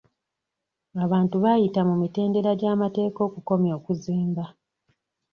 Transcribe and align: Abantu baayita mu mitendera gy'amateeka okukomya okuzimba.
Abantu 1.05 1.35
baayita 1.43 1.81
mu 1.89 1.95
mitendera 2.01 2.51
gy'amateeka 2.59 3.19
okukomya 3.27 3.71
okuzimba. 3.79 4.45